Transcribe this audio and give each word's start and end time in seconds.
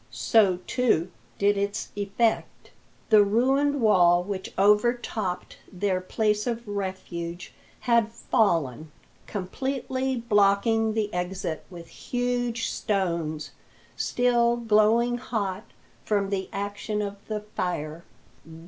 So, 0.09 0.57
too, 0.65 1.11
did 1.37 1.57
its 1.57 1.89
effect. 1.95 2.71
The 3.11 3.23
ruined 3.23 3.81
wall 3.81 4.23
which 4.23 4.51
overtopped 4.57 5.59
their 5.71 6.01
place 6.01 6.47
of 6.47 6.67
refuge 6.67 7.53
had 7.81 8.11
fallen, 8.11 8.91
completely 9.27 10.15
blocking 10.17 10.95
the 10.95 11.13
exit 11.13 11.63
with 11.69 11.87
huge 11.89 12.67
stones, 12.69 13.51
still 13.95 14.57
glowing 14.57 15.19
hot 15.19 15.65
from 16.03 16.31
the 16.31 16.49
action 16.51 17.03
of 17.03 17.17
the 17.27 17.41
fire. 17.55 18.03